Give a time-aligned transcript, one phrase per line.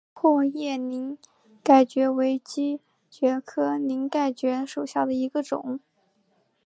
[0.15, 1.15] 毛阔叶鳞
[1.63, 5.79] 盖蕨为姬蕨科鳞盖蕨属下的一个种。